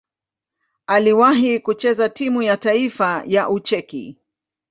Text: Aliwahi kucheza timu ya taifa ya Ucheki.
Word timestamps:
Aliwahi 0.87 1.59
kucheza 1.59 2.09
timu 2.09 2.41
ya 2.41 2.57
taifa 2.57 3.23
ya 3.25 3.49
Ucheki. 3.49 4.17